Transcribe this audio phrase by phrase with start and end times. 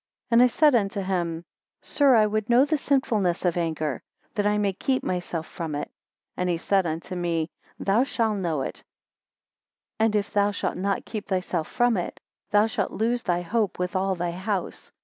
[0.31, 1.45] 8 And I said unto him,
[1.83, 4.01] Sir, I would know the sinfulness of anger,
[4.33, 5.91] that I may keep myself from it.
[6.35, 8.83] And he said unto me, Thou shall know it;
[9.99, 12.19] and if thou shalt not keep thyself from it,
[12.49, 14.91] thou shalt lose thy hope with all thy house.